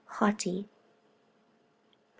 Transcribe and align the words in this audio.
8. 0.09 0.13
Haughty, 0.17 0.63
Prov. 0.63 0.69